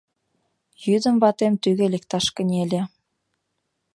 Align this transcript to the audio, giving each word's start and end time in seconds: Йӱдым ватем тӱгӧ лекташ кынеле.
Йӱдым 0.85 1.15
ватем 1.21 1.53
тӱгӧ 1.63 1.85
лекташ 1.93 2.25
кынеле. 2.35 2.81